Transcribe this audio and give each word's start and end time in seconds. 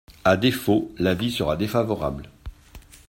À 0.25 0.35
défaut, 0.35 0.91
l’avis 0.97 1.31
sera 1.31 1.55
défavorable. 1.55 2.31